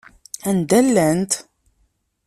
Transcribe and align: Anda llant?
Anda 0.49 0.79
llant? 0.91 1.31